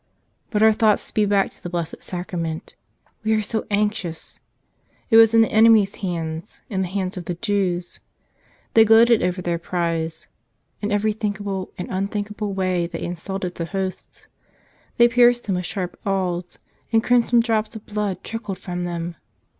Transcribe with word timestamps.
But 0.49 0.63
our 0.63 0.73
thoughts 0.73 1.03
speed 1.03 1.29
back 1.29 1.51
to 1.51 1.61
the 1.61 1.69
Blessed 1.69 1.99
Sacra¬ 1.99 2.39
ment: 2.39 2.75
we 3.23 3.33
are 3.33 3.43
so 3.43 3.67
anxious! 3.69 4.39
It 5.11 5.17
was 5.17 5.35
in 5.35 5.41
the 5.41 5.51
enemies' 5.51 5.93
hands, 5.97 6.59
in 6.71 6.81
the 6.81 6.87
hands 6.87 7.17
of 7.17 7.25
the 7.25 7.35
Jews. 7.35 7.99
They 8.73 8.83
gloated 8.83 9.21
over 9.21 9.43
their 9.43 9.59
prize. 9.59 10.27
In 10.81 10.91
every 10.91 11.13
thinkable 11.13 11.71
and 11.77 11.87
unthinkable 11.91 12.51
way 12.53 12.87
they 12.87 13.01
insulted 13.03 13.53
the 13.53 13.65
Hosts. 13.65 14.25
They 14.97 15.07
pierced 15.07 15.43
them 15.43 15.53
with 15.53 15.67
sharp 15.67 15.99
awls— 16.03 16.57
and 16.91 17.03
crimson 17.03 17.39
drops 17.39 17.75
of 17.75 17.85
blood 17.85 18.23
trickled 18.23 18.57
from 18.57 18.85
them 18.85 19.17